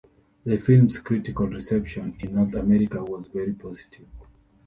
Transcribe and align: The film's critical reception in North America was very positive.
The 0.45 0.57
film's 0.57 0.97
critical 0.97 1.45
reception 1.47 2.17
in 2.21 2.33
North 2.33 2.55
America 2.55 3.03
was 3.03 3.27
very 3.27 3.53
positive. 3.53 4.07